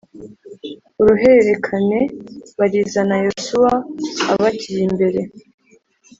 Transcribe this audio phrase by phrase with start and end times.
[1.01, 1.99] uruhererekane
[2.57, 3.73] barizana Yosuwa
[4.31, 5.21] abagiye imbere